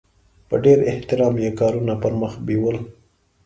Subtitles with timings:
[0.47, 2.77] په ډېر احترام یې کارونه پرمخ بیول.